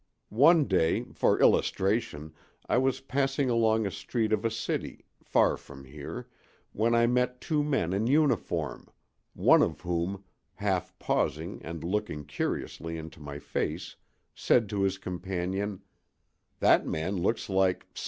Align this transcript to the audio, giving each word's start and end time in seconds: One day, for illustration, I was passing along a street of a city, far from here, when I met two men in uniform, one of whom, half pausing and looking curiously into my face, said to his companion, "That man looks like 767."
One 0.33 0.65
day, 0.65 1.03
for 1.13 1.39
illustration, 1.39 2.33
I 2.67 2.79
was 2.79 3.01
passing 3.01 3.51
along 3.51 3.85
a 3.85 3.91
street 3.91 4.33
of 4.33 4.43
a 4.43 4.49
city, 4.49 5.05
far 5.21 5.57
from 5.57 5.85
here, 5.85 6.27
when 6.71 6.95
I 6.95 7.05
met 7.05 7.39
two 7.39 7.63
men 7.63 7.93
in 7.93 8.07
uniform, 8.07 8.89
one 9.35 9.61
of 9.61 9.81
whom, 9.81 10.23
half 10.55 10.97
pausing 10.97 11.61
and 11.63 11.83
looking 11.83 12.25
curiously 12.25 12.97
into 12.97 13.19
my 13.19 13.37
face, 13.37 13.95
said 14.33 14.67
to 14.69 14.81
his 14.81 14.97
companion, 14.97 15.83
"That 16.61 16.83
man 16.87 17.17
looks 17.17 17.47
like 17.47 17.85
767." 17.93 17.93